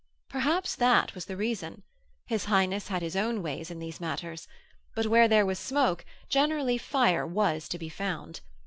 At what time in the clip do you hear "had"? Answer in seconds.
2.87-3.03